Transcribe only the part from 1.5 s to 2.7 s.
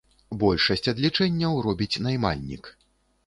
робіць наймальнік.